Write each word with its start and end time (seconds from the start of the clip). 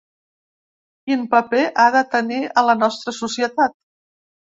Quin 1.09 1.25
paper 1.33 1.59
ha 1.83 1.85
de 1.95 2.01
tenir 2.13 2.39
a 2.61 2.65
la 2.69 2.75
nostra 2.85 3.13
societat? 3.19 3.77